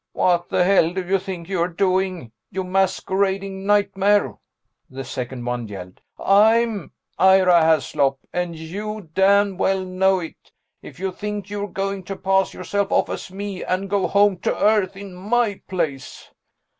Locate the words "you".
1.05-1.19, 2.49-2.63, 8.55-9.11, 10.99-11.11